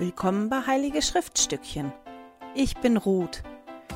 [0.00, 1.92] Willkommen bei Heilige Schriftstückchen.
[2.54, 3.42] Ich bin Ruth.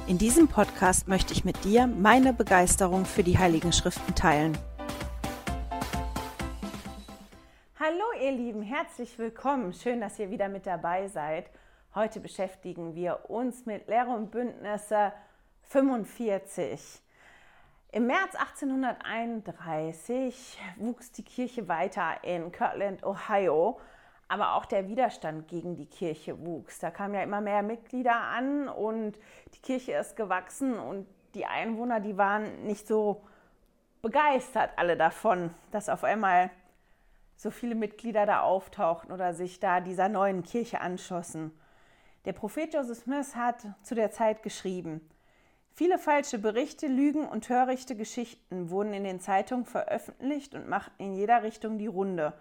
[0.08, 4.58] In diesem Podcast möchte ich mit dir meine Begeisterung für die Heiligen Schriften teilen.
[7.78, 9.72] Hallo ihr Lieben, herzlich willkommen.
[9.72, 11.48] Schön, dass ihr wieder mit dabei seid.
[11.94, 15.12] Heute beschäftigen wir uns mit Lehre und Bündnisse
[15.68, 17.00] 45.
[17.92, 23.78] Im März 1831 wuchs die Kirche weiter in Kirtland, Ohio
[24.32, 26.78] aber auch der Widerstand gegen die Kirche wuchs.
[26.78, 29.18] Da kamen ja immer mehr Mitglieder an und
[29.54, 33.22] die Kirche ist gewachsen und die Einwohner, die waren nicht so
[34.00, 36.48] begeistert alle davon, dass auf einmal
[37.36, 41.52] so viele Mitglieder da auftauchten oder sich da dieser neuen Kirche anschlossen.
[42.24, 45.06] Der Prophet Joseph Smith hat zu der Zeit geschrieben,
[45.74, 51.12] Viele falsche Berichte, Lügen und törichte Geschichten wurden in den Zeitungen veröffentlicht und machten in
[51.12, 52.32] jeder Richtung die Runde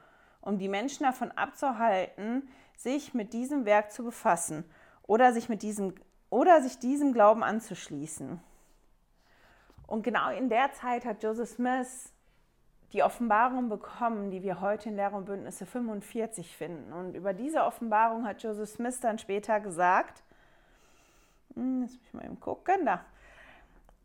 [0.41, 4.65] um die Menschen davon abzuhalten, sich mit diesem Werk zu befassen
[5.03, 5.93] oder sich, mit diesem,
[6.29, 8.39] oder sich diesem Glauben anzuschließen.
[9.87, 12.11] Und genau in der Zeit hat Joseph Smith
[12.93, 16.91] die Offenbarung bekommen, die wir heute in Lehre und Bündnisse 45 finden.
[16.91, 20.23] Und über diese Offenbarung hat Joseph Smith dann später gesagt,
[21.55, 23.01] hm, jetzt muss ich mal eben gucken, da,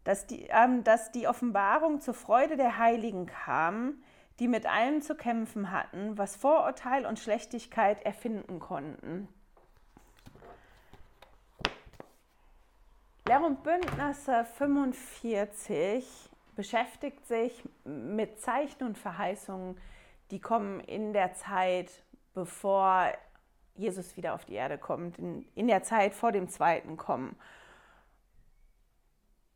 [0.04, 4.02] dass die, ähm, dass die Offenbarung zur Freude der Heiligen kam,
[4.38, 9.28] die mit allem zu kämpfen hatten, was Vorurteil und Schlechtigkeit erfinden konnten.
[13.26, 19.76] Lehr und Bündnisse 45 beschäftigt sich mit Zeichen und Verheißungen,
[20.30, 23.12] die kommen in der Zeit, bevor
[23.74, 27.36] Jesus wieder auf die Erde kommt, in, in der Zeit vor dem zweiten Kommen.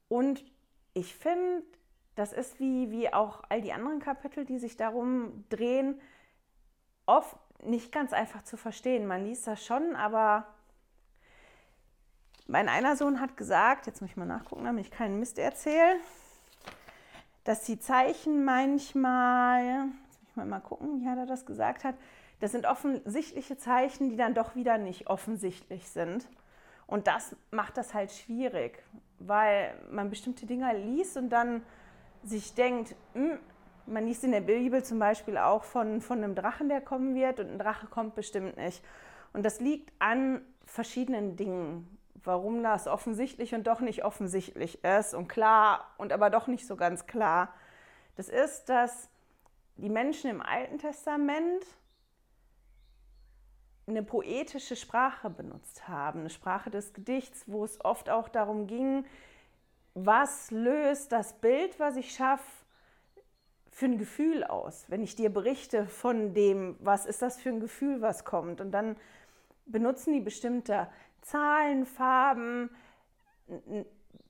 [0.09, 0.45] Und
[0.93, 1.63] ich finde,
[2.21, 5.99] das ist wie, wie auch all die anderen Kapitel, die sich darum drehen,
[7.07, 9.07] oft nicht ganz einfach zu verstehen.
[9.07, 10.47] Man liest das schon, aber
[12.47, 15.97] mein einer Sohn hat gesagt, jetzt muss ich mal nachgucken, damit ich keinen Mist erzähle,
[17.45, 21.95] dass die Zeichen manchmal, jetzt muss ich mal, mal gucken, wie er das gesagt hat,
[22.41, 26.29] das sind offensichtliche Zeichen, die dann doch wieder nicht offensichtlich sind.
[26.87, 28.83] Und das macht das halt schwierig,
[29.19, 31.63] weil man bestimmte Dinge liest und dann
[32.23, 33.39] sich denkt, hm,
[33.87, 37.41] man liest in der Bibel zum Beispiel auch von, von einem Drachen, der kommen wird
[37.41, 38.83] und ein Drache kommt bestimmt nicht.
[39.33, 45.29] Und das liegt an verschiedenen Dingen, warum das offensichtlich und doch nicht offensichtlich ist und
[45.29, 47.53] klar und aber doch nicht so ganz klar.
[48.17, 49.09] Das ist, dass
[49.77, 51.65] die Menschen im Alten Testament
[53.87, 59.05] eine poetische Sprache benutzt haben, eine Sprache des Gedichts, wo es oft auch darum ging,
[59.95, 62.45] was löst das Bild, was ich schaffe,
[63.71, 64.85] für ein Gefühl aus?
[64.89, 68.61] Wenn ich dir berichte von dem, was ist das für ein Gefühl, was kommt?
[68.61, 68.97] Und dann
[69.67, 70.89] benutzen die bestimmte
[71.23, 72.71] Zahlen, Farben,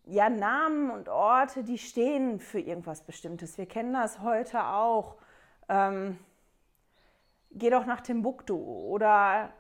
[0.07, 3.59] ja, Namen und Orte, die stehen für irgendwas Bestimmtes.
[3.59, 5.17] Wir kennen das heute auch.
[5.69, 6.19] Ähm,
[7.53, 9.53] geh doch nach Timbuktu oder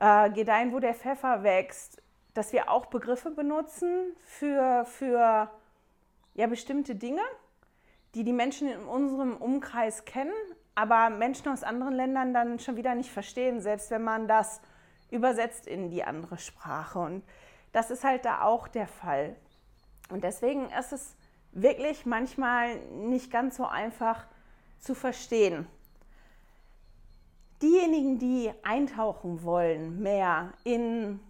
[0.00, 2.02] äh, geh dahin, wo der Pfeffer wächst
[2.34, 5.50] dass wir auch Begriffe benutzen für, für
[6.34, 7.22] ja, bestimmte Dinge,
[8.14, 10.34] die die Menschen in unserem Umkreis kennen,
[10.74, 14.60] aber Menschen aus anderen Ländern dann schon wieder nicht verstehen, selbst wenn man das
[15.10, 16.98] übersetzt in die andere Sprache.
[16.98, 17.24] Und
[17.72, 19.36] das ist halt da auch der Fall.
[20.10, 21.16] Und deswegen ist es
[21.52, 24.26] wirklich manchmal nicht ganz so einfach
[24.80, 25.66] zu verstehen.
[27.62, 31.20] Diejenigen, die eintauchen wollen mehr in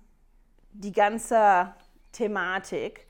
[0.75, 1.73] die ganze
[2.13, 3.07] Thematik.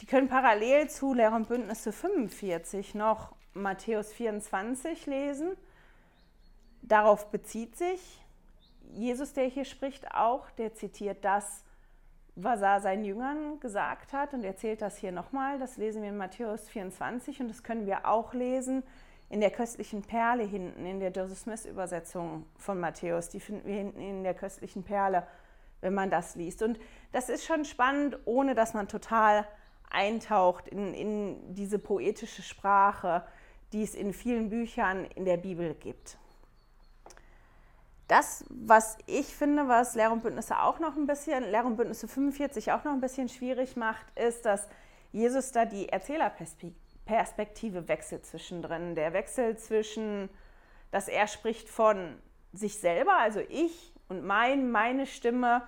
[0.00, 5.56] Die können parallel zu Lehre und Bündnisse 45 noch Matthäus 24 lesen.
[6.82, 8.20] Darauf bezieht sich
[8.92, 10.50] Jesus, der hier spricht, auch.
[10.52, 11.64] Der zitiert das,
[12.36, 15.58] was er seinen Jüngern gesagt hat und erzählt das hier nochmal.
[15.58, 18.82] Das lesen wir in Matthäus 24 und das können wir auch lesen
[19.28, 23.28] in der köstlichen Perle hinten, in der Joseph Smith Übersetzung von Matthäus.
[23.30, 25.26] Die finden wir hinten in der köstlichen Perle
[25.80, 26.62] wenn man das liest.
[26.62, 26.78] Und
[27.12, 29.46] das ist schon spannend, ohne dass man total
[29.90, 33.26] eintaucht in, in diese poetische Sprache,
[33.72, 36.18] die es in vielen Büchern in der Bibel gibt.
[38.08, 42.06] Das, was ich finde, was Lehr und Bündnisse auch noch ein bisschen, Lehr und Bündnisse
[42.06, 44.68] 45 auch noch ein bisschen schwierig macht, ist, dass
[45.10, 48.94] Jesus da die Erzählerperspektive wechselt zwischendrin.
[48.94, 50.30] Der Wechsel zwischen,
[50.92, 52.16] dass er spricht von
[52.52, 55.62] sich selber, also ich und mein, meine Stimme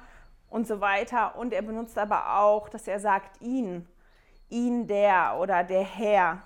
[0.50, 1.36] und so weiter.
[1.36, 3.86] Und er benutzt aber auch, dass er sagt ihn,
[4.48, 6.42] ihn der oder der Herr.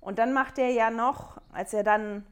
[0.00, 2.26] Und dann macht er ja noch, als er dann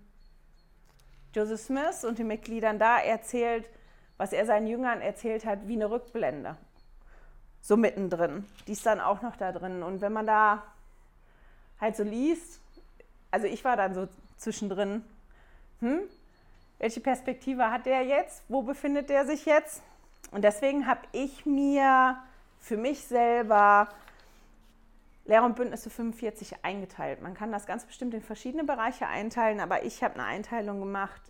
[1.34, 3.68] Joseph Smith und den Mitgliedern da erzählt,
[4.16, 6.56] was er seinen Jüngern erzählt hat, wie eine Rückblende.
[7.60, 8.46] So mittendrin.
[8.66, 9.82] Die ist dann auch noch da drin.
[9.82, 10.62] Und wenn man da
[11.80, 12.60] halt so liest,
[13.30, 15.04] also ich war dann so zwischendrin,
[15.80, 16.02] hm,
[16.78, 18.44] welche Perspektive hat der jetzt?
[18.48, 19.82] Wo befindet der sich jetzt?
[20.30, 22.18] Und deswegen habe ich mir
[22.58, 23.88] für mich selber
[25.24, 27.22] Lehre und Bündnisse 45 eingeteilt.
[27.22, 31.22] Man kann das ganz bestimmt in verschiedene Bereiche einteilen, aber ich habe eine Einteilung gemacht,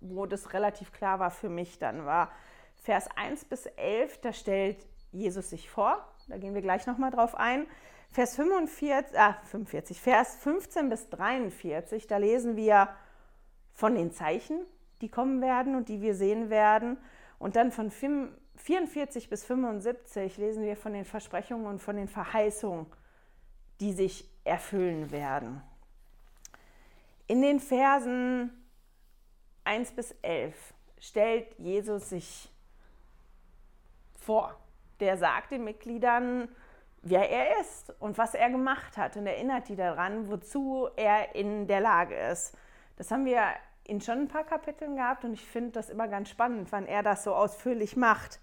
[0.00, 2.30] wo das relativ klar war für mich dann war.
[2.76, 6.06] Vers 1 bis 11, da stellt Jesus sich vor.
[6.28, 7.66] Da gehen wir gleich nochmal drauf ein.
[8.10, 12.88] Vers 45, ah, 45, Vers 15 bis 43, da lesen wir
[13.72, 14.60] von den Zeichen,
[15.00, 16.96] die kommen werden und die wir sehen werden.
[17.38, 22.86] Und dann von 44 bis 75 lesen wir von den Versprechungen und von den Verheißungen,
[23.80, 25.62] die sich erfüllen werden.
[27.26, 28.50] In den Versen
[29.64, 30.54] 1 bis 11
[30.98, 32.50] stellt Jesus sich
[34.18, 34.56] vor.
[35.00, 36.48] Der sagt den Mitgliedern,
[37.02, 41.66] wer er ist und was er gemacht hat und erinnert die daran, wozu er in
[41.66, 42.56] der Lage ist.
[42.96, 43.42] Das haben wir
[43.84, 47.02] in schon ein paar Kapiteln gehabt und ich finde das immer ganz spannend, wann er
[47.02, 48.40] das so ausführlich macht.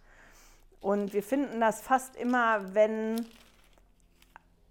[0.81, 3.25] Und wir finden das fast immer, wenn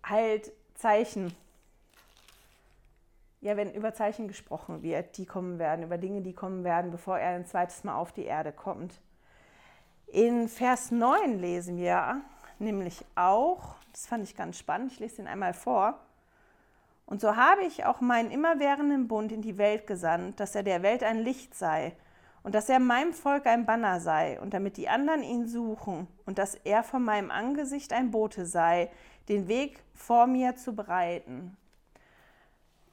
[0.03, 1.35] halt Zeichen,
[3.41, 7.19] ja, wenn über Zeichen gesprochen wird, die kommen werden, über Dinge, die kommen werden, bevor
[7.19, 9.01] er ein zweites Mal auf die Erde kommt.
[10.07, 12.23] In Vers 9 lesen wir
[12.59, 15.99] nämlich auch, das fand ich ganz spannend, ich lese ihn einmal vor.
[17.09, 20.83] Und so habe ich auch meinen immerwährenden Bund in die Welt gesandt, dass er der
[20.83, 21.97] Welt ein Licht sei
[22.43, 26.37] und dass er meinem Volk ein Banner sei und damit die anderen ihn suchen und
[26.37, 28.91] dass er von meinem Angesicht ein Bote sei,
[29.31, 31.57] den Weg vor mir zu bereiten.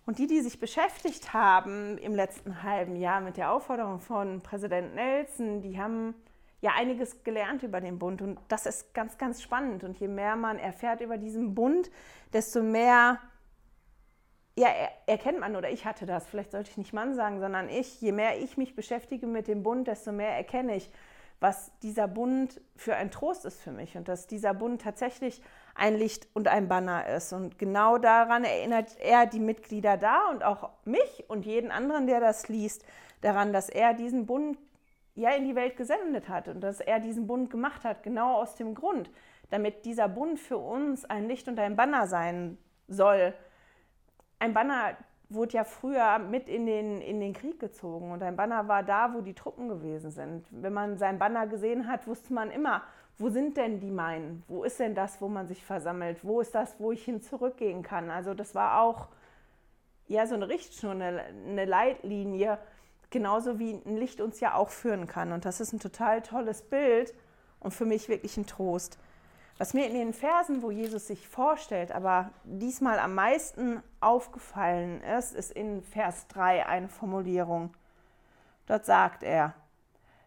[0.06, 4.96] Und die, die sich beschäftigt haben im letzten halben Jahr mit der Aufforderung von Präsident
[4.96, 6.16] Nelson, die haben
[6.62, 8.22] ja einiges gelernt über den Bund.
[8.22, 9.84] Und das ist ganz, ganz spannend.
[9.84, 11.92] Und je mehr man erfährt über diesen Bund,
[12.32, 13.20] desto mehr
[14.58, 14.70] ja,
[15.06, 18.12] erkennt man, oder ich hatte das, vielleicht sollte ich nicht Mann sagen, sondern ich, je
[18.12, 20.90] mehr ich mich beschäftige mit dem Bund, desto mehr erkenne ich,
[21.42, 25.42] was dieser Bund für ein Trost ist für mich und dass dieser Bund tatsächlich
[25.76, 27.34] ein Licht und ein Banner ist.
[27.34, 32.22] Und genau daran erinnert er die Mitglieder da und auch mich und jeden anderen, der
[32.22, 32.86] das liest,
[33.22, 34.58] daran, dass er diesen Bund
[35.16, 38.56] ja in die Welt gesendet hat und dass er diesen Bund gemacht hat, genau aus
[38.56, 39.10] dem Grund,
[39.50, 42.58] damit dieser Bund für uns ein Licht und ein Banner sein
[42.88, 43.34] soll.
[44.40, 44.98] Ein Banner
[45.30, 49.14] wurde ja früher mit in den, in den Krieg gezogen und ein Banner war da,
[49.14, 50.46] wo die Truppen gewesen sind.
[50.52, 52.84] Wenn man sein Banner gesehen hat, wusste man immer,
[53.18, 54.44] wo sind denn die meinen?
[54.48, 56.24] Wo ist denn das, wo man sich versammelt?
[56.24, 58.10] Wo ist das, wo ich hin zurückgehen kann?
[58.10, 59.08] Also das war auch
[60.08, 62.60] ja so eine Richtschnur, eine, eine Leitlinie,
[63.10, 65.32] genauso wie ein Licht uns ja auch führen kann.
[65.32, 67.14] Und das ist ein total tolles Bild
[67.60, 69.00] und für mich wirklich ein Trost.
[69.58, 75.34] Was mir in den Versen, wo Jesus sich vorstellt, aber diesmal am meisten aufgefallen ist,
[75.34, 77.74] ist in Vers 3 eine Formulierung.
[78.68, 79.54] Dort sagt er,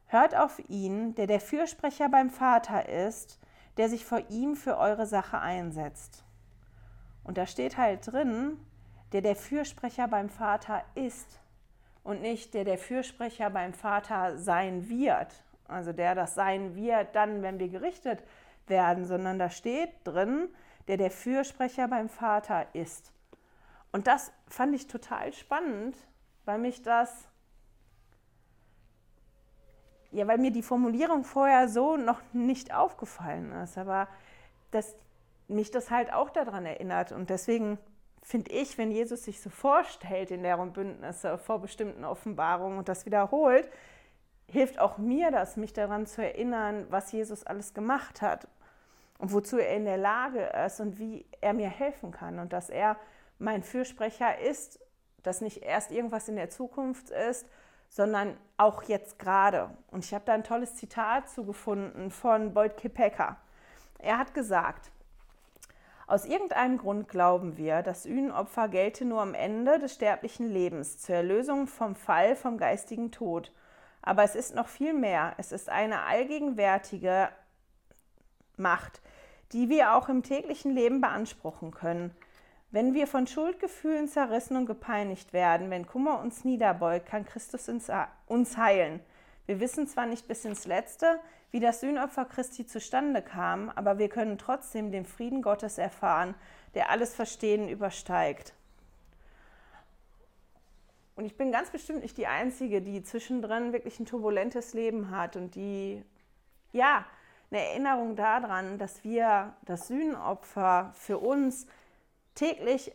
[0.07, 3.39] Hört auf ihn, der der Fürsprecher beim Vater ist,
[3.77, 6.25] der sich vor ihm für eure Sache einsetzt.
[7.23, 8.59] Und da steht halt drin,
[9.13, 11.41] der der Fürsprecher beim Vater ist
[12.03, 15.44] und nicht der der Fürsprecher beim Vater sein wird.
[15.67, 18.47] Also der das sein wird dann, wenn wir gerichtet werden,
[19.05, 20.48] sondern da steht drin,
[20.87, 23.13] der der Fürsprecher beim Vater ist.
[23.93, 25.96] Und das fand ich total spannend,
[26.44, 27.29] weil mich das
[30.10, 34.08] ja, weil mir die Formulierung vorher so noch nicht aufgefallen ist, aber
[34.70, 34.96] dass
[35.48, 37.13] mich das halt auch daran erinnert.
[37.13, 37.79] Und deswegen
[38.22, 43.06] finde ich, wenn Jesus sich so vorstellt in deren Bündnisse vor bestimmten Offenbarungen und das
[43.06, 43.69] wiederholt,
[44.46, 48.48] hilft auch mir das, mich daran zu erinnern, was Jesus alles gemacht hat
[49.19, 52.70] und wozu er in der Lage ist und wie er mir helfen kann und dass
[52.70, 52.96] er
[53.39, 54.81] mein Fürsprecher ist,
[55.22, 57.46] dass nicht erst irgendwas in der Zukunft ist,
[57.89, 59.70] sondern auch jetzt gerade.
[59.91, 63.37] Und ich habe da ein tolles Zitat zugefunden von Boyd Kipeka.
[63.98, 64.91] Er hat gesagt,
[66.06, 71.17] aus irgendeinem Grund glauben wir, das Sühnenopfer gelte nur am Ende des sterblichen Lebens, zur
[71.17, 73.53] Erlösung vom Fall, vom geistigen Tod.
[74.01, 75.34] Aber es ist noch viel mehr.
[75.37, 77.29] Es ist eine allgegenwärtige
[78.58, 79.00] Macht,
[79.53, 82.15] die wir auch im täglichen Leben beanspruchen können.
[82.70, 88.56] Wenn wir von Schuldgefühlen zerrissen und gepeinigt werden, wenn Kummer uns niederbeugt, kann Christus uns
[88.58, 89.00] heilen.
[89.46, 91.19] Wir wissen zwar nicht bis ins Letzte,
[91.50, 96.34] wie das Sühnopfer Christi zustande kam, aber wir können trotzdem den Frieden Gottes erfahren,
[96.74, 98.53] der alles Verstehen übersteigt.
[101.17, 105.36] Und ich bin ganz bestimmt nicht die Einzige, die zwischendrin wirklich ein turbulentes Leben hat
[105.36, 106.05] und die,
[106.72, 107.06] ja,
[107.50, 111.67] eine Erinnerung daran, dass wir das Sühnenopfer für uns
[112.34, 112.93] täglich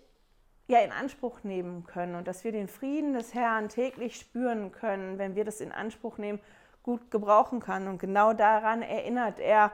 [0.67, 5.17] ja in Anspruch nehmen können und dass wir den Frieden des Herrn täglich spüren können,
[5.17, 6.39] wenn wir das in Anspruch nehmen,
[6.83, 7.87] gut gebrauchen kann.
[7.87, 9.71] Und genau daran erinnert er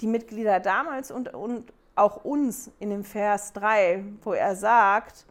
[0.00, 5.26] die Mitglieder damals und, und auch uns in dem Vers 3, wo er sagt,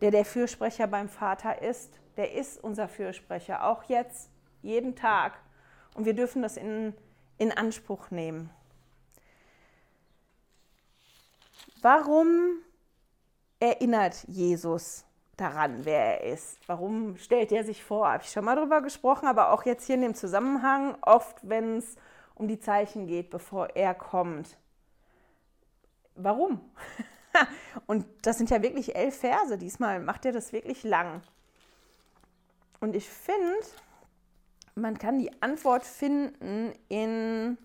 [0.00, 4.30] der der Fürsprecher beim Vater ist, der ist unser Fürsprecher, auch jetzt,
[4.62, 5.32] jeden Tag.
[5.94, 6.94] Und wir dürfen das in,
[7.38, 8.50] in Anspruch nehmen.
[11.82, 12.58] Warum
[13.60, 15.04] erinnert Jesus
[15.36, 16.58] daran, wer er ist?
[16.66, 18.08] Warum stellt er sich vor?
[18.08, 21.78] Habe ich schon mal darüber gesprochen, aber auch jetzt hier in dem Zusammenhang, oft wenn
[21.78, 21.96] es
[22.34, 24.56] um die Zeichen geht, bevor er kommt.
[26.14, 26.60] Warum?
[27.86, 29.58] Und das sind ja wirklich elf Verse.
[29.58, 31.22] Diesmal macht er das wirklich lang.
[32.80, 33.58] Und ich finde,
[34.74, 37.58] man kann die Antwort finden in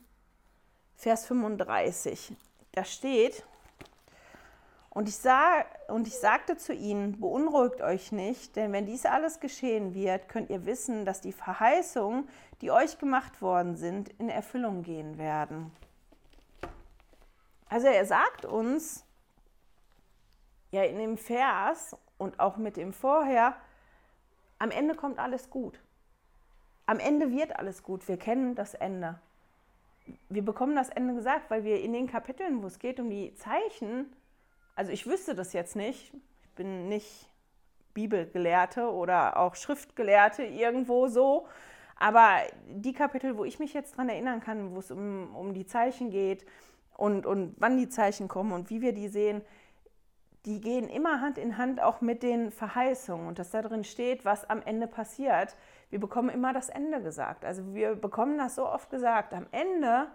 [0.96, 2.36] Vers 35.
[2.72, 3.46] Da steht,
[4.89, 9.39] und ich, sah, und ich sagte zu ihnen, beunruhigt euch nicht, denn wenn dies alles
[9.39, 12.28] geschehen wird, könnt ihr wissen, dass die Verheißungen,
[12.62, 15.72] die euch gemacht worden sind, in Erfüllung gehen werden.
[17.70, 19.06] Also er sagt uns,
[20.72, 23.56] ja in dem Vers und auch mit dem vorher,
[24.58, 25.80] am Ende kommt alles gut.
[26.89, 28.08] Am Ende wird alles gut.
[28.08, 29.19] Wir kennen das Ende.
[30.27, 33.36] Wir bekommen das Ende gesagt, weil wir in den Kapiteln, wo es geht um die
[33.36, 34.12] Zeichen,
[34.75, 37.29] also ich wüsste das jetzt nicht, ich bin nicht
[37.93, 41.48] Bibelgelehrte oder auch Schriftgelehrte irgendwo so,
[41.96, 45.67] aber die Kapitel, wo ich mich jetzt daran erinnern kann, wo es um, um die
[45.67, 46.43] Zeichen geht
[46.98, 49.43] und, und wann die Zeichen kommen und wie wir die sehen,
[50.46, 54.25] die gehen immer Hand in Hand auch mit den Verheißungen und dass da drin steht,
[54.25, 55.55] was am Ende passiert.
[55.89, 57.46] Wir bekommen immer das Ende gesagt.
[57.46, 59.34] Also wir bekommen das so oft gesagt.
[59.34, 60.08] Am Ende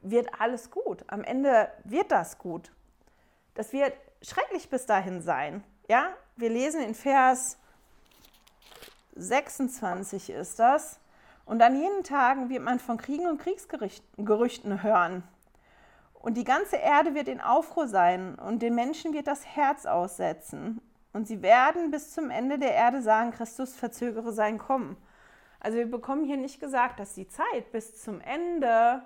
[0.00, 1.04] wird alles gut.
[1.08, 2.72] Am Ende wird das gut.
[3.54, 3.92] Das wird
[4.22, 5.62] schrecklich bis dahin sein.
[5.88, 7.58] Ja, wir lesen in Vers
[9.16, 10.98] 26 ist das.
[11.44, 15.24] Und an jenen Tagen wird man von Kriegen und Kriegsgerüchten hören.
[16.14, 20.80] Und die ganze Erde wird in Aufruhr sein und den Menschen wird das Herz aussetzen.
[21.12, 24.96] Und sie werden bis zum Ende der Erde sagen, Christus verzögere sein Kommen.
[25.60, 29.02] Also wir bekommen hier nicht gesagt, dass die Zeit bis zum Ende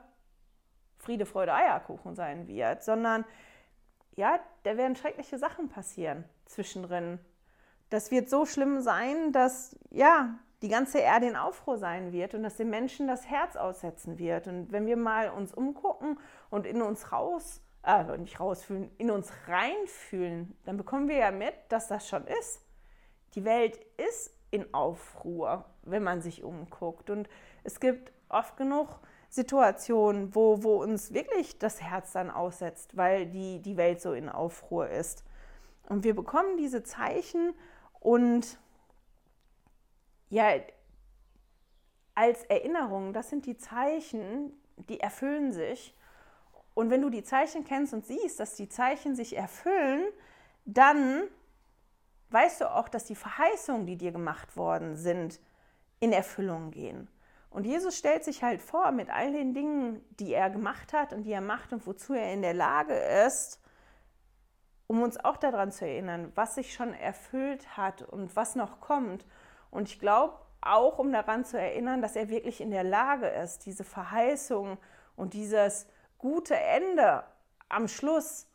[0.98, 3.24] Friede, Freude, Eierkuchen sein wird, sondern
[4.14, 7.18] ja, da werden schreckliche Sachen passieren zwischendrin.
[7.90, 12.42] Das wird so schlimm sein, dass ja, die ganze Erde in Aufruhr sein wird und
[12.42, 14.48] dass den Menschen das Herz aussetzen wird.
[14.48, 16.18] Und wenn wir mal uns umgucken
[16.50, 21.54] und in uns raus, äh, nicht rausfühlen, in uns reinfühlen, dann bekommen wir ja mit,
[21.68, 22.60] dass das schon ist.
[23.34, 27.10] Die Welt ist in Aufruhr, wenn man sich umguckt.
[27.10, 27.28] Und
[27.64, 33.60] es gibt oft genug Situationen, wo, wo uns wirklich das Herz dann aussetzt, weil die,
[33.60, 35.24] die Welt so in Aufruhr ist.
[35.88, 37.54] Und wir bekommen diese Zeichen
[38.00, 38.58] und
[40.28, 40.48] ja,
[42.14, 44.52] als Erinnerung, das sind die Zeichen,
[44.88, 45.95] die erfüllen sich.
[46.76, 50.04] Und wenn du die Zeichen kennst und siehst, dass die Zeichen sich erfüllen,
[50.66, 51.22] dann
[52.28, 55.40] weißt du auch, dass die Verheißungen, die dir gemacht worden sind,
[56.00, 57.08] in Erfüllung gehen.
[57.48, 61.22] Und Jesus stellt sich halt vor mit all den Dingen, die er gemacht hat und
[61.22, 63.58] die er macht und wozu er in der Lage ist,
[64.86, 69.24] um uns auch daran zu erinnern, was sich schon erfüllt hat und was noch kommt.
[69.70, 73.64] Und ich glaube auch, um daran zu erinnern, dass er wirklich in der Lage ist,
[73.64, 74.76] diese Verheißung
[75.16, 75.86] und dieses
[76.26, 77.22] gute Ende
[77.68, 78.48] am Schluss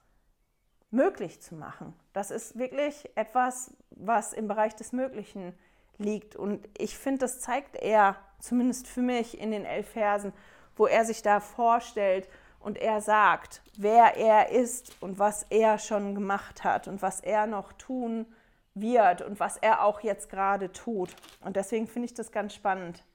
[0.89, 1.93] möglich zu machen.
[2.11, 5.57] Das ist wirklich etwas, was im Bereich des Möglichen
[5.97, 6.35] liegt.
[6.35, 10.33] Und ich finde, das zeigt er, zumindest für mich, in den elf Versen,
[10.75, 12.27] wo er sich da vorstellt
[12.59, 17.47] und er sagt, wer er ist und was er schon gemacht hat und was er
[17.47, 18.25] noch tun
[18.73, 21.15] wird und was er auch jetzt gerade tut.
[21.39, 23.05] Und deswegen finde ich das ganz spannend.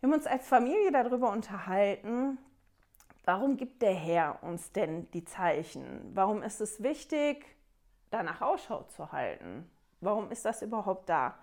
[0.00, 2.38] Wir haben uns als Familie darüber unterhalten,
[3.24, 6.10] warum gibt der Herr uns denn die Zeichen?
[6.14, 7.46] Warum ist es wichtig,
[8.10, 9.70] danach Ausschau zu halten?
[10.00, 11.38] Warum ist das überhaupt da?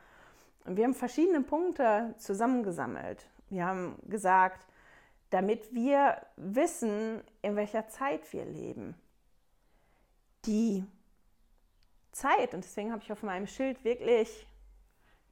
[0.65, 3.27] Und wir haben verschiedene Punkte zusammengesammelt.
[3.49, 4.65] Wir haben gesagt,
[5.31, 8.95] damit wir wissen, in welcher Zeit wir leben.
[10.45, 10.85] Die
[12.11, 14.47] Zeit, und deswegen habe ich auf meinem Schild wirklich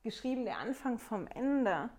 [0.03, 1.89] geschrieben, der Anfang vom Ende.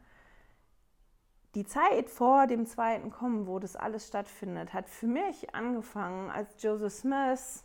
[1.54, 6.62] Die Zeit vor dem zweiten Kommen, wo das alles stattfindet, hat für mich angefangen, als
[6.62, 7.64] Joseph Smith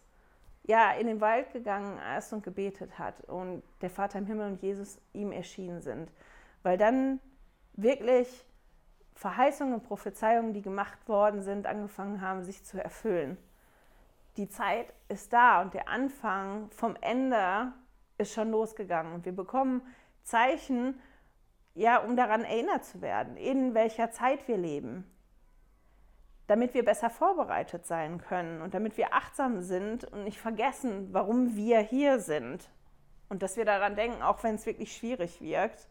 [0.64, 4.62] ja in den Wald gegangen ist und gebetet hat und der Vater im Himmel und
[4.64, 6.12] Jesus ihm erschienen sind.
[6.64, 7.20] Weil dann
[7.74, 8.28] wirklich
[9.14, 13.38] Verheißungen und Prophezeiungen, die gemacht worden sind, angefangen haben, sich zu erfüllen.
[14.38, 17.72] Die Zeit ist da und der Anfang vom Ende
[18.18, 19.14] ist schon losgegangen.
[19.14, 19.82] Und wir bekommen
[20.24, 21.00] Zeichen,
[21.76, 25.10] ja, um daran erinnert zu werden, in welcher Zeit wir leben,
[26.48, 31.56] damit wir besser vorbereitet sein können und damit wir achtsam sind und nicht vergessen, warum
[31.56, 32.70] wir hier sind.
[33.30, 35.88] Und dass wir daran denken, auch wenn es wirklich schwierig wirkt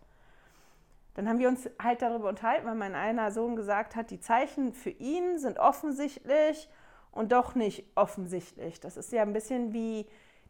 [1.14, 4.72] dann haben wir uns halt darüber unterhalten, weil mein einer Sohn gesagt hat, die Zeichen
[4.72, 6.68] für ihn sind offensichtlich
[7.12, 8.80] und doch nicht offensichtlich.
[8.80, 10.06] Das ist ja ein bisschen wie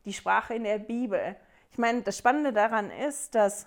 [0.07, 1.37] die Sprache in der Bibel.
[1.71, 3.67] Ich meine, das Spannende daran ist, dass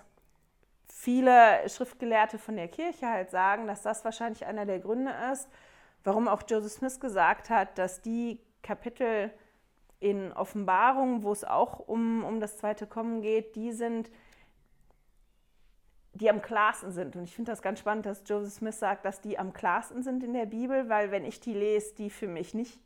[0.98, 5.48] viele Schriftgelehrte von der Kirche halt sagen, dass das wahrscheinlich einer der Gründe ist,
[6.02, 9.30] warum auch Joseph Smith gesagt hat, dass die Kapitel
[10.00, 14.10] in Offenbarung, wo es auch um, um das zweite Kommen geht, die sind
[16.14, 17.14] die am klarsten sind.
[17.14, 20.24] Und ich finde das ganz spannend, dass Joseph Smith sagt, dass die am klarsten sind
[20.24, 22.80] in der Bibel, weil wenn ich die lese, die für mich nicht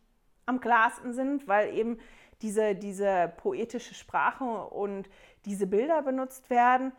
[0.45, 1.99] am klarsten sind, weil eben
[2.43, 5.09] diese, diese poetische Sprache und
[5.47, 6.93] diese Bilder benutzt werden.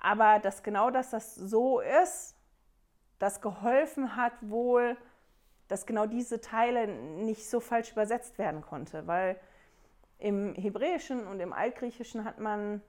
[0.00, 2.34] Aber dass genau dass das so ist,
[3.18, 4.96] das geholfen hat wohl,
[5.68, 9.38] dass genau diese Teile nicht so falsch übersetzt werden konnte, weil
[10.18, 12.82] im Hebräischen und im Altgriechischen hat man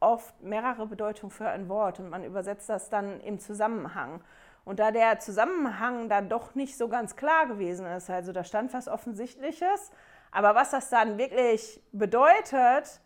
[0.00, 4.22] oft mehrere Bedeutungen für ein Wort und man übersetzt das dann im Zusammenhang.
[4.64, 8.74] Und da der Zusammenhang dann doch nicht so ganz klar gewesen ist, also da stand
[8.74, 9.92] was Offensichtliches,
[10.32, 13.00] aber was das dann wirklich bedeutet,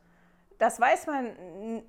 [0.58, 1.82] das weiß man,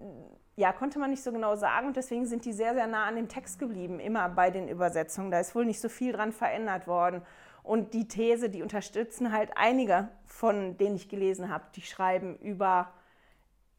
[0.62, 3.16] ja, konnte man nicht so genau sagen und deswegen sind die sehr, sehr nah an
[3.16, 5.32] dem Text geblieben, immer bei den Übersetzungen.
[5.32, 7.24] Da ist wohl nicht so viel dran verändert worden.
[7.64, 12.94] Und die These, die unterstützen halt einige von denen ich gelesen habe, die schreiben über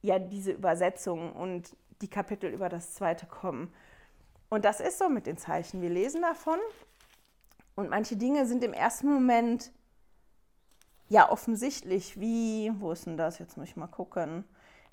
[0.00, 3.72] ja diese Übersetzung und die Kapitel über das zweite kommen.
[4.48, 5.82] Und das ist so mit den Zeichen.
[5.82, 6.58] Wir lesen davon
[7.76, 9.70] und manche Dinge sind im ersten Moment
[11.08, 13.38] ja offensichtlich, wie, wo ist denn das?
[13.38, 14.44] Jetzt muss ich mal gucken.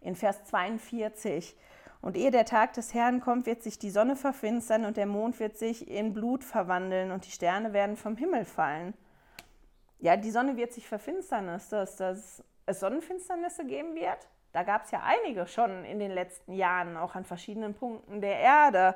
[0.01, 1.55] In Vers 42.
[2.01, 5.39] Und ehe der Tag des Herrn kommt, wird sich die Sonne verfinstern und der Mond
[5.39, 8.93] wird sich in Blut verwandeln und die Sterne werden vom Himmel fallen.
[9.99, 11.49] Ja, die Sonne wird sich verfinstern.
[11.49, 14.29] Ist das, dass es Sonnenfinsternisse geben wird?
[14.53, 18.39] Da gab es ja einige schon in den letzten Jahren, auch an verschiedenen Punkten der
[18.39, 18.95] Erde.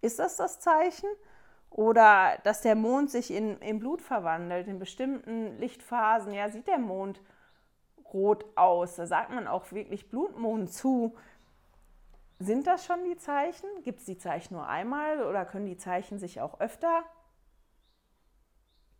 [0.00, 1.08] Ist das das Zeichen?
[1.70, 4.66] Oder dass der Mond sich in, in Blut verwandelt.
[4.66, 7.22] In bestimmten Lichtphasen ja, sieht der Mond
[8.12, 8.96] rot aus.
[8.96, 11.14] Da sagt man auch wirklich Blutmond zu.
[12.40, 13.68] Sind das schon die Zeichen?
[13.84, 17.04] Gibt es die Zeichen nur einmal oder können die Zeichen sich auch öfter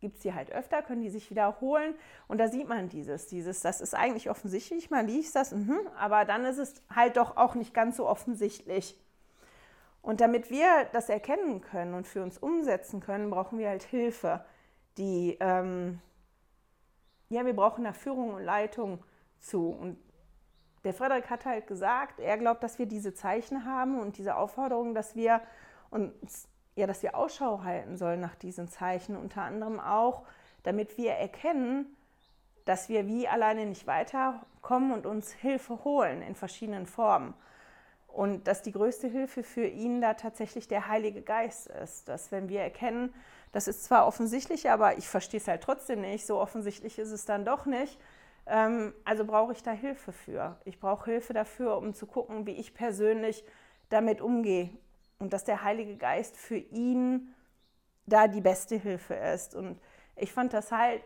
[0.01, 1.93] gibt es die halt öfter, können die sich wiederholen.
[2.27, 6.25] Und da sieht man dieses, dieses, das ist eigentlich offensichtlich, man liest das, mh, aber
[6.25, 8.99] dann ist es halt doch auch nicht ganz so offensichtlich.
[10.01, 14.43] Und damit wir das erkennen können und für uns umsetzen können, brauchen wir halt Hilfe.
[14.97, 16.01] Die, ähm,
[17.29, 19.03] ja, wir brauchen da Führung und Leitung
[19.39, 19.69] zu.
[19.69, 19.99] Und
[20.83, 24.93] der Frederik hat halt gesagt, er glaubt, dass wir diese Zeichen haben und diese Aufforderung,
[24.93, 25.41] dass wir
[25.89, 30.23] uns ja, dass wir Ausschau halten sollen nach diesen Zeichen, unter anderem auch,
[30.63, 31.85] damit wir erkennen,
[32.65, 37.33] dass wir wie alleine nicht weiterkommen und uns Hilfe holen in verschiedenen Formen.
[38.07, 42.09] Und dass die größte Hilfe für ihn da tatsächlich der Heilige Geist ist.
[42.09, 43.13] Dass wenn wir erkennen,
[43.53, 47.25] das ist zwar offensichtlich, aber ich verstehe es halt trotzdem nicht, so offensichtlich ist es
[47.25, 47.99] dann doch nicht.
[48.45, 50.57] Ähm, also brauche ich da Hilfe für.
[50.65, 53.43] Ich brauche Hilfe dafür, um zu gucken, wie ich persönlich
[53.89, 54.69] damit umgehe
[55.19, 57.33] und dass der Heilige Geist für ihn
[58.05, 59.55] da die beste Hilfe ist.
[59.55, 59.79] Und
[60.15, 61.03] ich fand das halt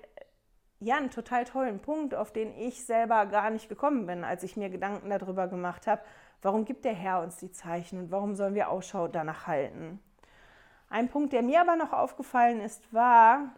[0.79, 4.57] ja einen total tollen Punkt, auf den ich selber gar nicht gekommen bin, als ich
[4.57, 6.01] mir Gedanken darüber gemacht habe,
[6.41, 9.99] warum gibt der Herr uns die Zeichen und warum sollen wir Ausschau danach halten.
[10.89, 13.55] Ein Punkt, der mir aber noch aufgefallen ist, war,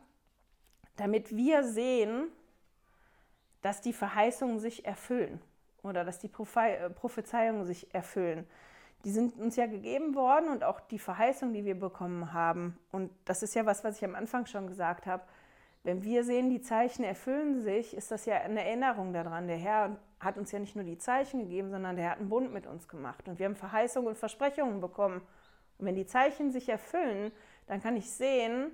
[0.96, 2.32] damit wir sehen,
[3.68, 5.42] dass die Verheißungen sich erfüllen
[5.84, 8.48] oder dass die Prophezeiungen sich erfüllen
[9.04, 12.78] die sind uns ja gegeben worden und auch die Verheißung, die wir bekommen haben.
[12.92, 15.24] Und das ist ja was, was ich am Anfang schon gesagt habe.
[15.84, 19.48] Wenn wir sehen, die Zeichen erfüllen sich, ist das ja eine Erinnerung daran.
[19.48, 22.52] Der Herr hat uns ja nicht nur die Zeichen gegeben, sondern der hat einen Bund
[22.52, 23.28] mit uns gemacht.
[23.28, 25.22] Und wir haben Verheißungen und Versprechungen bekommen.
[25.78, 27.32] Und wenn die Zeichen sich erfüllen,
[27.68, 28.72] dann kann ich sehen,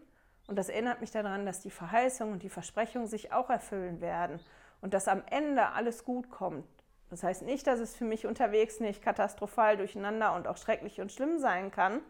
[0.48, 4.40] und das erinnert mich daran, dass die Verheißungen und die Versprechungen sich auch erfüllen werden.
[4.84, 6.68] Und dass am Ende alles gut kommt.
[7.10, 11.10] Das heißt nicht, dass es für mich unterwegs nicht katastrophal durcheinander und auch schrecklich und
[11.10, 12.02] schlimm sein kann,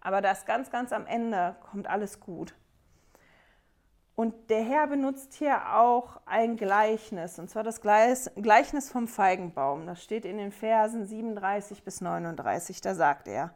[0.00, 2.54] aber das ganz, ganz am Ende kommt alles gut.
[4.14, 9.84] Und der Herr benutzt hier auch ein Gleichnis, und zwar das Gleichnis vom Feigenbaum.
[9.86, 12.80] Das steht in den Versen 37 bis 39.
[12.82, 13.52] Da sagt er,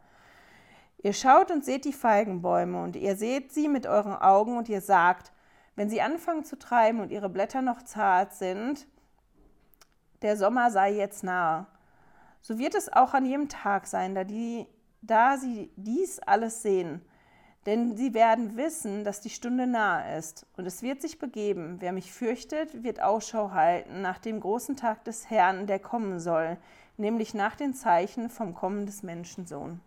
[0.97, 4.81] Ihr schaut und seht die Feigenbäume, und ihr seht sie mit euren Augen, und ihr
[4.81, 5.31] sagt,
[5.77, 8.87] wenn sie anfangen zu treiben und ihre Blätter noch zart sind,
[10.23, 11.67] der Sommer sei jetzt nahe.
[12.41, 14.65] So wird es auch an jedem Tag sein, da, die,
[15.01, 17.05] da sie dies alles sehen.
[17.67, 20.47] Denn sie werden wissen, dass die Stunde nahe ist.
[20.57, 25.03] Und es wird sich begeben, wer mich fürchtet, wird Ausschau halten nach dem großen Tag
[25.03, 26.57] des Herrn, der kommen soll,
[26.95, 29.79] nämlich nach den Zeichen vom Kommen des Menschensohn.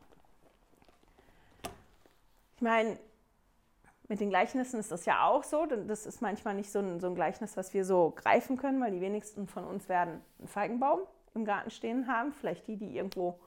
[2.55, 2.97] Ich meine,
[4.11, 5.67] mit den Gleichnissen ist das ja auch so.
[5.67, 8.91] Das ist manchmal nicht so ein, so ein Gleichnis, was wir so greifen können, weil
[8.91, 10.99] die wenigsten von uns werden einen Feigenbaum
[11.35, 12.33] im Garten stehen haben.
[12.33, 13.39] Vielleicht die, die irgendwo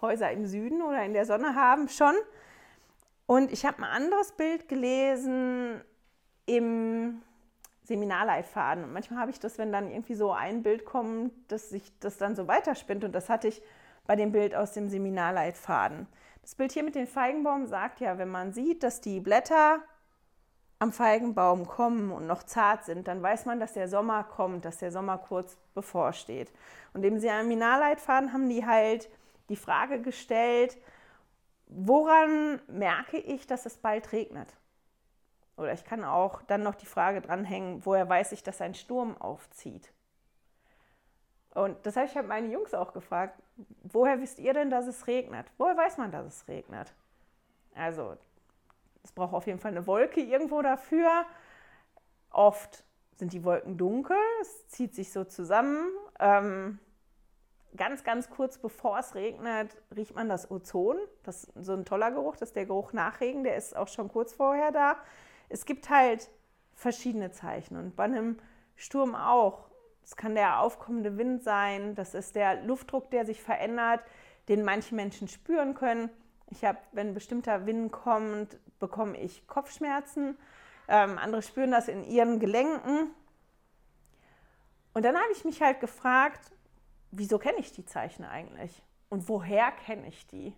[0.00, 2.14] Häuser im Süden oder in der Sonne haben, schon.
[3.26, 5.82] Und ich habe ein anderes Bild gelesen
[6.46, 7.20] im
[7.84, 8.84] Seminarleitfaden.
[8.84, 12.16] Und manchmal habe ich das, wenn dann irgendwie so ein Bild kommt, dass sich das
[12.16, 13.04] dann so weiterspinnt.
[13.04, 13.60] Und das hatte ich
[14.06, 16.06] bei dem Bild aus dem Seminarleitfaden.
[16.40, 19.82] Das Bild hier mit dem Feigenbaum sagt ja, wenn man sieht, dass die Blätter
[20.78, 24.78] am Feigenbaum kommen und noch zart sind, dann weiß man, dass der Sommer kommt, dass
[24.78, 26.52] der Sommer kurz bevorsteht.
[26.94, 29.08] Und im Seminarleitfaden haben die halt
[29.48, 30.78] die Frage gestellt,
[31.66, 34.48] woran merke ich, dass es bald regnet?
[35.56, 39.20] Oder ich kann auch dann noch die Frage dranhängen, woher weiß ich, dass ein Sturm
[39.20, 39.92] aufzieht?
[41.54, 43.42] Und das habe ich halt meine Jungs auch gefragt,
[43.82, 45.46] woher wisst ihr denn, dass es regnet?
[45.58, 46.94] Woher weiß man, dass es regnet?
[47.74, 48.16] Also,
[49.02, 51.24] es braucht auf jeden Fall eine Wolke irgendwo dafür.
[52.30, 52.84] Oft
[53.16, 55.88] sind die Wolken dunkel, es zieht sich so zusammen.
[56.20, 56.78] Ähm,
[57.76, 60.96] ganz, ganz kurz bevor es regnet, riecht man das Ozon.
[61.22, 63.88] Das ist so ein toller Geruch, das ist der Geruch nach Regen, der ist auch
[63.88, 64.96] schon kurz vorher da.
[65.48, 66.30] Es gibt halt
[66.74, 68.38] verschiedene Zeichen und bei einem
[68.76, 69.68] Sturm auch.
[70.04, 74.00] Es kann der aufkommende Wind sein, das ist der Luftdruck, der sich verändert,
[74.48, 76.08] den manche Menschen spüren können.
[76.50, 80.38] Ich habe, wenn bestimmter Wind kommt, bekomme ich Kopfschmerzen.
[80.88, 83.10] Ähm, andere spüren das in ihren Gelenken.
[84.94, 86.52] Und dann habe ich mich halt gefragt,
[87.10, 88.82] wieso kenne ich die Zeichen eigentlich?
[89.08, 90.54] Und woher kenne ich die?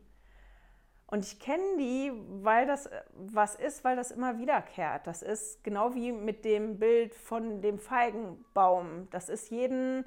[1.07, 5.09] Und ich kenne die, weil das was ist, weil das immer wiederkehrt.
[5.09, 9.09] Das ist genau wie mit dem Bild von dem Feigenbaum.
[9.11, 10.05] Das ist jeden,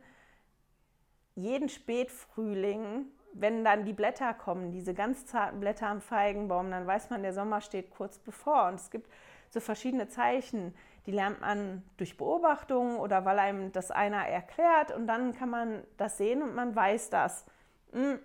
[1.35, 7.09] jeden Spätfrühling, wenn dann die Blätter kommen, diese ganz zarten Blätter am Feigenbaum, dann weiß
[7.09, 8.67] man, der Sommer steht kurz bevor.
[8.67, 9.09] Und es gibt
[9.49, 10.73] so verschiedene Zeichen,
[11.05, 15.83] die lernt man durch Beobachtung oder weil einem das einer erklärt und dann kann man
[15.97, 17.45] das sehen und man weiß das.
[17.91, 18.19] Hm,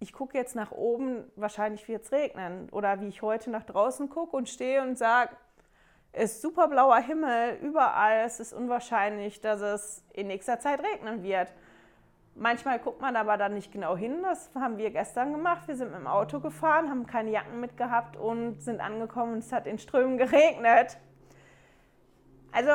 [0.00, 2.68] ich gucke jetzt nach oben, wahrscheinlich wird es regnen.
[2.70, 5.36] Oder wie ich heute nach draußen gucke und stehe und sage,
[6.12, 11.22] es ist super blauer Himmel, überall, es ist unwahrscheinlich, dass es in nächster Zeit regnen
[11.22, 11.52] wird.
[12.40, 14.22] Manchmal guckt man aber dann nicht genau hin.
[14.22, 15.68] Das haben wir gestern gemacht.
[15.68, 19.52] Wir sind mit dem Auto gefahren, haben keine Jacken mitgehabt und sind angekommen und es
[19.52, 20.96] hat in Strömen geregnet.
[22.50, 22.70] Also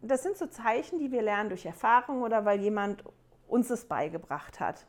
[0.00, 3.04] das sind so Zeichen, die wir lernen durch Erfahrung oder weil jemand
[3.46, 4.86] uns es beigebracht hat.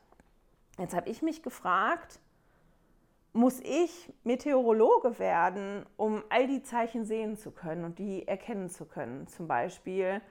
[0.78, 2.18] Jetzt habe ich mich gefragt,
[3.34, 8.86] muss ich Meteorologe werden, um all die Zeichen sehen zu können und die erkennen zu
[8.86, 9.26] können?
[9.26, 10.22] Zum Beispiel,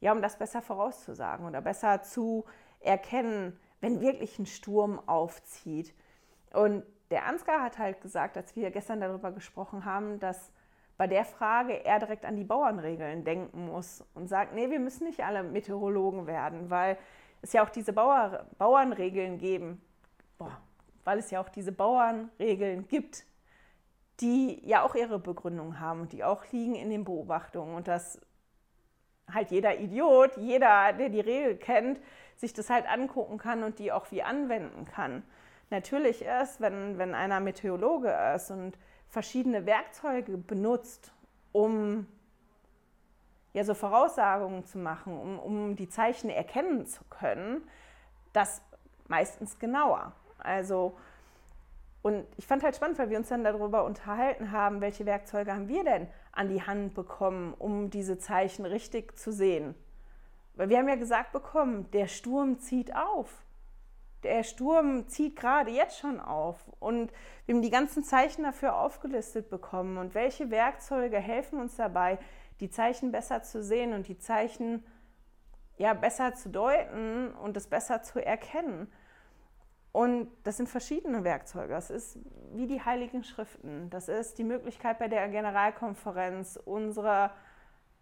[0.00, 2.44] ja, um das besser vorauszusagen oder besser zu
[2.86, 5.94] erkennen, wenn wirklich ein Sturm aufzieht.
[6.52, 10.50] Und der Ansgar hat halt gesagt, als wir gestern darüber gesprochen haben, dass
[10.96, 15.06] bei der Frage er direkt an die Bauernregeln denken muss und sagt, nee, wir müssen
[15.06, 16.96] nicht alle Meteorologen werden, weil
[17.42, 19.82] es ja auch diese Bauer, Bauernregeln geben,
[20.38, 20.58] boah,
[21.04, 23.26] weil es ja auch diese Bauernregeln gibt,
[24.20, 28.18] die ja auch ihre Begründung haben und die auch liegen in den Beobachtungen und dass
[29.32, 32.00] halt jeder Idiot, jeder, der die Regel kennt,
[32.36, 35.22] sich das halt angucken kann und die auch wie anwenden kann.
[35.70, 41.12] Natürlich ist, wenn, wenn einer Meteorologe ist und verschiedene Werkzeuge benutzt,
[41.52, 42.06] um
[43.52, 47.62] ja so Voraussagungen zu machen, um, um die Zeichen erkennen zu können,
[48.32, 48.62] das
[49.08, 50.12] meistens genauer.
[50.38, 50.96] Also
[52.06, 55.66] und ich fand halt spannend, weil wir uns dann darüber unterhalten haben, welche Werkzeuge haben
[55.66, 59.74] wir denn an die Hand bekommen, um diese Zeichen richtig zu sehen.
[60.56, 63.46] Weil wir haben ja gesagt bekommen, der Sturm zieht auf
[64.26, 67.12] der Sturm zieht gerade jetzt schon auf und
[67.44, 72.18] wir haben die ganzen Zeichen dafür aufgelistet bekommen und welche Werkzeuge helfen uns dabei,
[72.60, 74.84] die Zeichen besser zu sehen und die Zeichen
[75.76, 78.90] ja besser zu deuten und es besser zu erkennen.
[79.92, 81.72] Und das sind verschiedene Werkzeuge.
[81.72, 82.18] Das ist
[82.52, 83.88] wie die Heiligen Schriften.
[83.90, 87.30] Das ist die Möglichkeit bei der Generalkonferenz unsere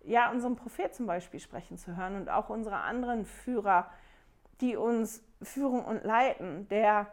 [0.07, 3.91] ja, unseren Prophet zum Beispiel sprechen zu hören und auch unsere anderen Führer,
[4.61, 6.69] die uns führen und leiten.
[6.69, 7.07] Der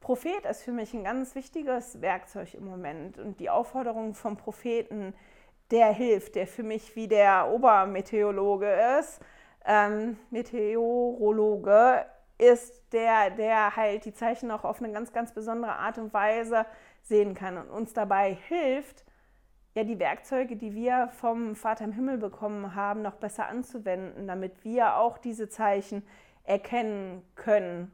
[0.00, 5.14] Prophet ist für mich ein ganz wichtiges Werkzeug im Moment und die Aufforderung vom Propheten,
[5.70, 9.20] der hilft, der für mich wie der Obermeteorologe ist,
[9.64, 12.06] ähm, Meteorologe
[12.38, 16.66] ist der, der halt die Zeichen auch auf eine ganz, ganz besondere Art und Weise
[17.02, 19.04] sehen kann und uns dabei hilft,
[19.76, 24.64] ja die Werkzeuge, die wir vom Vater im Himmel bekommen haben, noch besser anzuwenden, damit
[24.64, 26.02] wir auch diese Zeichen
[26.44, 27.92] erkennen können.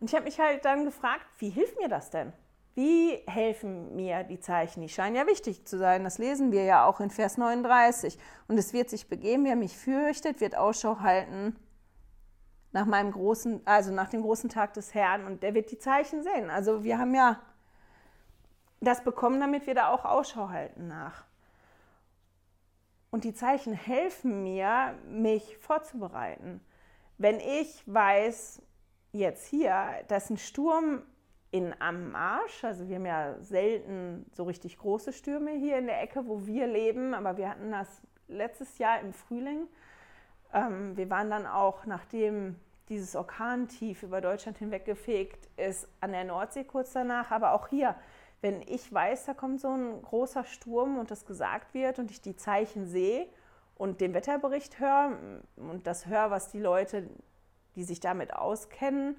[0.00, 2.32] Und ich habe mich halt dann gefragt, wie hilft mir das denn?
[2.74, 4.82] Wie helfen mir die Zeichen?
[4.82, 6.04] Die scheinen ja wichtig zu sein.
[6.04, 8.18] Das lesen wir ja auch in Vers 39.
[8.46, 11.56] Und es wird sich begeben, wer mich fürchtet, wird Ausschau halten
[12.72, 15.24] nach meinem großen, also nach dem großen Tag des Herrn.
[15.24, 16.50] Und der wird die Zeichen sehen.
[16.50, 17.40] Also wir haben ja
[18.80, 21.24] das bekommen, damit wir da auch Ausschau halten nach.
[23.10, 26.60] Und die Zeichen helfen mir, mich vorzubereiten.
[27.16, 28.62] Wenn ich weiß,
[29.12, 31.02] jetzt hier, dass ein Sturm
[31.50, 36.02] in am Marsch, also wir haben ja selten so richtig große Stürme hier in der
[36.02, 39.66] Ecke, wo wir leben, aber wir hatten das letztes Jahr im Frühling.
[40.52, 42.56] Ähm, wir waren dann auch, nachdem
[42.90, 47.94] dieses Orkantief über Deutschland hinweggefegt ist, an der Nordsee kurz danach, aber auch hier
[48.40, 52.20] wenn ich weiß, da kommt so ein großer Sturm und das gesagt wird und ich
[52.20, 53.26] die Zeichen sehe
[53.76, 55.16] und den Wetterbericht höre
[55.56, 57.08] und das höre, was die Leute,
[57.74, 59.16] die sich damit auskennen,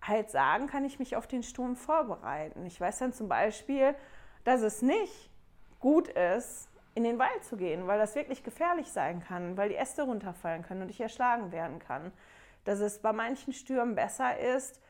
[0.00, 2.64] halt sagen, kann ich mich auf den Sturm vorbereiten.
[2.66, 3.94] Ich weiß dann zum Beispiel,
[4.44, 5.30] dass es nicht
[5.80, 9.76] gut ist, in den Wald zu gehen, weil das wirklich gefährlich sein kann, weil die
[9.76, 12.12] Äste runterfallen können und ich erschlagen werden kann.
[12.64, 14.80] Dass es bei manchen Stürmen besser ist,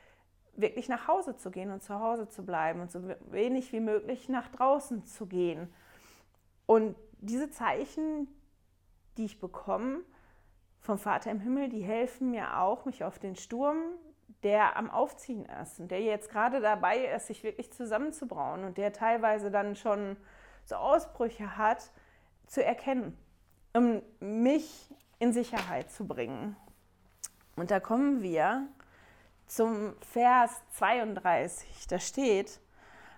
[0.60, 4.28] wirklich nach Hause zu gehen und zu Hause zu bleiben und so wenig wie möglich
[4.28, 5.72] nach draußen zu gehen.
[6.66, 8.28] Und diese Zeichen,
[9.16, 10.00] die ich bekomme
[10.80, 13.78] vom Vater im Himmel, die helfen mir auch, mich auf den Sturm,
[14.42, 18.92] der am Aufziehen ist und der jetzt gerade dabei ist, sich wirklich zusammenzubrauen und der
[18.92, 20.16] teilweise dann schon
[20.64, 21.90] so Ausbrüche hat,
[22.46, 23.16] zu erkennen,
[23.74, 26.56] um mich in Sicherheit zu bringen.
[27.56, 28.68] Und da kommen wir
[29.48, 31.86] zum Vers 32.
[31.88, 32.60] Da steht,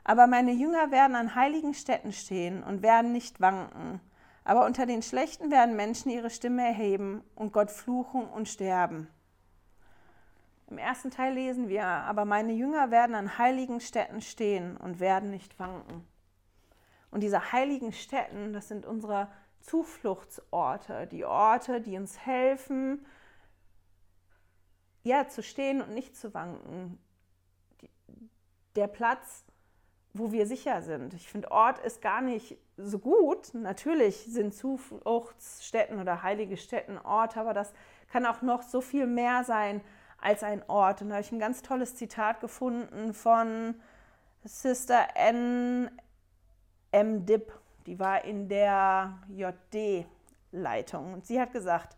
[0.05, 4.01] aber meine Jünger werden an heiligen Städten stehen und werden nicht wanken.
[4.45, 9.09] Aber unter den Schlechten werden Menschen ihre Stimme erheben und Gott fluchen und sterben.
[10.69, 15.31] Im ersten Teil lesen wir, aber meine Jünger werden an heiligen Städten stehen und werden
[15.31, 16.07] nicht wanken.
[17.11, 19.29] Und diese heiligen Städten, das sind unsere
[19.61, 23.05] Zufluchtsorte, die Orte, die uns helfen,
[25.03, 26.99] ja, zu stehen und nicht zu wanken.
[28.77, 29.45] Der Platz,
[30.13, 31.15] wo wir sicher sind.
[31.15, 33.55] Ich finde, Ort ist gar nicht so gut.
[33.55, 37.73] Natürlich sind Zufluchtsstätten oder heilige Stätten Orte, aber das
[38.11, 39.81] kann auch noch so viel mehr sein
[40.21, 41.03] als ein Ort.
[41.03, 43.75] Und da habe ich ein ganz tolles Zitat gefunden von
[44.45, 45.91] Sister N.
[46.93, 47.25] M.
[47.25, 47.53] Dipp.
[47.87, 51.15] Die war in der JD-Leitung.
[51.15, 51.97] Und sie hat gesagt,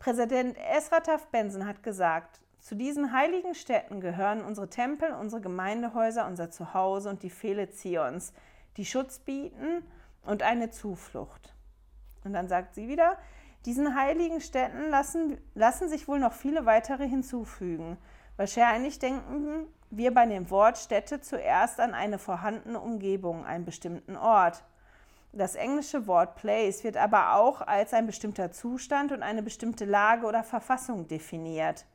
[0.00, 6.50] Präsident Esrataf Benson hat gesagt, zu diesen heiligen Städten gehören unsere Tempel, unsere Gemeindehäuser, unser
[6.50, 8.32] Zuhause und die Pfähle Zions,
[8.78, 9.84] die Schutz bieten
[10.24, 11.54] und eine Zuflucht.
[12.24, 13.18] Und dann sagt sie wieder,
[13.66, 17.98] diesen heiligen Städten lassen, lassen sich wohl noch viele weitere hinzufügen.
[18.38, 24.64] Wahrscheinlich denken wir bei dem Wort Städte zuerst an eine vorhandene Umgebung, einen bestimmten Ort.
[25.32, 30.26] Das englische Wort place wird aber auch als ein bestimmter Zustand und eine bestimmte Lage
[30.26, 31.86] oder Verfassung definiert.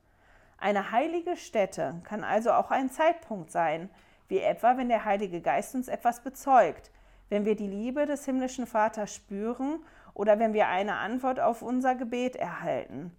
[0.57, 3.89] Eine heilige Stätte kann also auch ein Zeitpunkt sein,
[4.29, 6.91] wie etwa wenn der Heilige Geist uns etwas bezeugt,
[7.29, 11.95] wenn wir die Liebe des himmlischen Vaters spüren oder wenn wir eine Antwort auf unser
[11.95, 13.11] Gebet erhalten.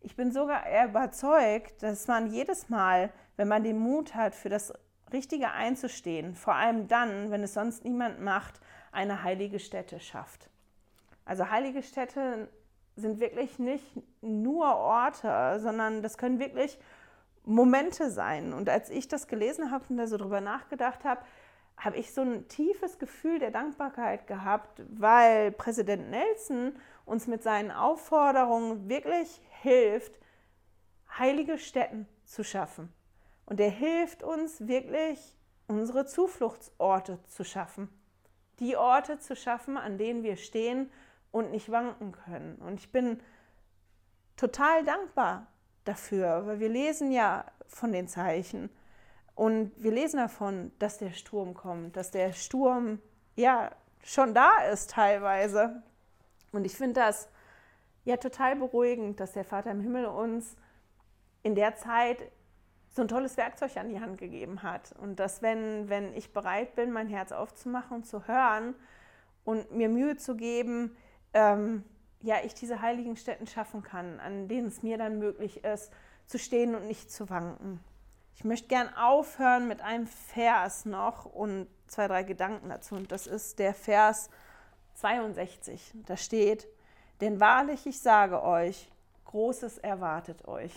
[0.00, 4.72] Ich bin sogar überzeugt, dass man jedes Mal, wenn man den Mut hat, für das
[5.12, 8.60] Richtige einzustehen, vor allem dann, wenn es sonst niemand macht,
[8.94, 10.48] eine heilige Stätte schafft.
[11.24, 12.48] Also heilige Städte
[12.96, 13.84] sind wirklich nicht
[14.20, 16.78] nur Orte, sondern das können wirklich
[17.44, 18.52] Momente sein.
[18.52, 21.22] Und als ich das gelesen habe und da so drüber nachgedacht habe,
[21.76, 27.72] habe ich so ein tiefes Gefühl der Dankbarkeit gehabt, weil Präsident Nelson uns mit seinen
[27.72, 30.18] Aufforderungen wirklich hilft,
[31.18, 32.92] heilige Städten zu schaffen.
[33.44, 37.88] Und er hilft uns wirklich, unsere Zufluchtsorte zu schaffen
[38.60, 40.90] die Orte zu schaffen, an denen wir stehen
[41.30, 42.56] und nicht wanken können.
[42.56, 43.20] Und ich bin
[44.36, 45.46] total dankbar
[45.84, 48.70] dafür, weil wir lesen ja von den Zeichen
[49.34, 53.00] und wir lesen davon, dass der Sturm kommt, dass der Sturm
[53.34, 53.70] ja
[54.02, 55.82] schon da ist teilweise.
[56.52, 57.28] Und ich finde das
[58.04, 60.56] ja total beruhigend, dass der Vater im Himmel uns
[61.42, 62.30] in der Zeit
[62.94, 64.92] so ein tolles Werkzeug an die Hand gegeben hat.
[65.00, 68.74] Und dass, wenn, wenn ich bereit bin, mein Herz aufzumachen und zu hören
[69.44, 70.96] und mir Mühe zu geben,
[71.32, 71.84] ähm,
[72.20, 75.92] ja, ich diese heiligen Stätten schaffen kann, an denen es mir dann möglich ist,
[76.26, 77.80] zu stehen und nicht zu wanken.
[78.36, 82.94] Ich möchte gern aufhören mit einem Vers noch und zwei, drei Gedanken dazu.
[82.94, 84.30] Und das ist der Vers
[84.94, 85.94] 62.
[86.06, 86.68] Da steht,
[87.20, 88.88] denn wahrlich, ich sage euch,
[89.24, 90.72] Großes erwartet euch.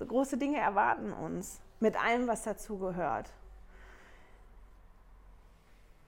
[0.00, 3.30] So große Dinge erwarten uns mit allem, was dazugehört.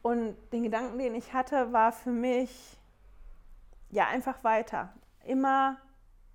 [0.00, 2.78] Und den Gedanken, den ich hatte, war für mich,
[3.90, 4.94] ja, einfach weiter.
[5.26, 5.76] Immer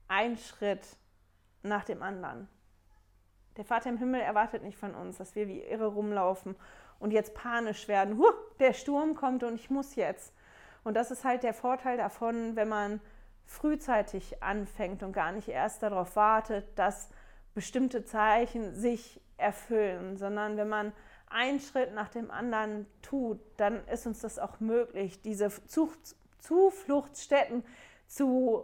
[0.08, 0.86] ein Schritt
[1.64, 2.48] nach dem anderen.
[3.58, 6.56] Der Vater im Himmel erwartet nicht von uns, dass wir wie irre rumlaufen
[7.00, 8.20] und jetzt panisch werden.
[8.20, 10.32] Huh, der Sturm kommt und ich muss jetzt.
[10.84, 13.02] Und das ist halt der Vorteil davon, wenn man
[13.48, 17.10] frühzeitig anfängt und gar nicht erst darauf wartet, dass
[17.58, 20.94] bestimmte Zeichen sich erfüllen, sondern wenn man
[21.26, 25.50] einen Schritt nach dem anderen tut, dann ist uns das auch möglich, diese
[26.40, 27.64] Zufluchtsstätten
[28.06, 28.64] zu,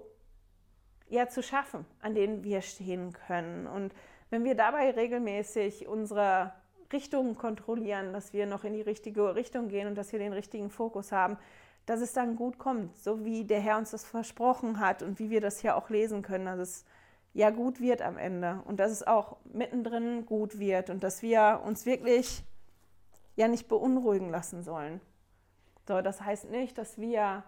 [1.09, 3.65] ja, zu schaffen, an denen wir stehen können.
[3.65, 3.95] Und
[4.29, 6.53] wenn wir dabei regelmäßig unsere
[6.91, 10.69] Richtung kontrollieren, dass wir noch in die richtige Richtung gehen und dass wir den richtigen
[10.69, 11.39] Fokus haben,
[11.87, 15.31] dass es dann gut kommt, so wie der Herr uns das versprochen hat und wie
[15.31, 16.85] wir das hier auch lesen können, dass es
[17.33, 21.61] ja gut wird am Ende und dass es auch mittendrin gut wird und dass wir
[21.65, 22.43] uns wirklich
[23.35, 25.01] ja nicht beunruhigen lassen sollen.
[25.87, 27.43] So, das heißt nicht, dass wir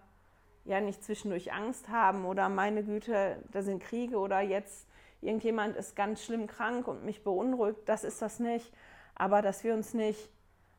[0.66, 4.88] ja nicht zwischendurch Angst haben oder meine Güte, da sind Kriege oder jetzt
[5.22, 8.74] irgendjemand ist ganz schlimm krank und mich beunruhigt, das ist das nicht.
[9.16, 10.30] Aber dass wir uns nicht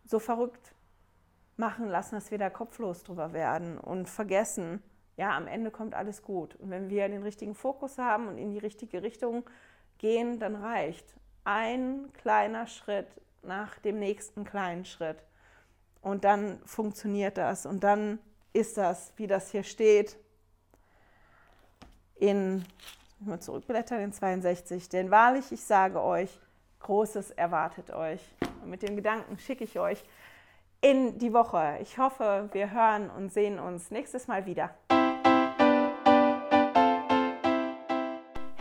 [0.04, 0.74] so verrückt
[1.56, 4.82] machen lassen, dass wir da kopflos drüber werden und vergessen,
[5.16, 6.54] ja, am Ende kommt alles gut.
[6.56, 9.48] Und wenn wir den richtigen Fokus haben und in die richtige Richtung
[9.98, 13.08] gehen, dann reicht ein kleiner Schritt
[13.42, 15.18] nach dem nächsten kleinen Schritt.
[16.02, 17.66] Und dann funktioniert das.
[17.66, 18.18] Und dann
[18.52, 20.16] ist das, wie das hier steht,
[22.16, 22.64] in,
[23.20, 24.88] mal zurückblättern, in 62.
[24.88, 26.40] Denn wahrlich, ich sage euch,
[26.80, 28.20] Großes erwartet euch.
[28.62, 30.04] Und mit dem Gedanken schicke ich euch
[30.80, 31.78] in die Woche.
[31.80, 34.70] Ich hoffe, wir hören und sehen uns nächstes Mal wieder.